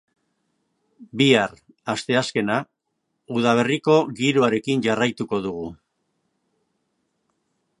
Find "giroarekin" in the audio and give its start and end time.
4.21-4.83